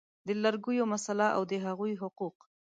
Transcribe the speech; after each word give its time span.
د 0.27 0.29
لږکیو 0.43 0.85
مسله 0.93 1.27
او 1.35 1.41
د 1.51 1.53
هغوی 1.65 1.93
حقوق 2.01 2.37